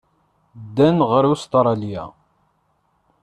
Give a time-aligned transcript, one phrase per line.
[0.65, 2.03] Ddan ɣer Ustṛalya.